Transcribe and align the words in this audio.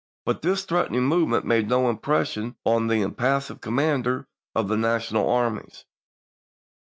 But 0.25 0.41
this 0.41 0.65
threatening 0.65 1.03
movement 1.03 1.45
made 1.45 1.69
no 1.69 1.87
impression 1.87 2.55
on 2.65 2.87
the 2.87 3.03
impassive 3.03 3.61
commander 3.61 4.27
of 4.55 4.67
the 4.67 4.75
National 4.75 5.29
armies. 5.29 5.85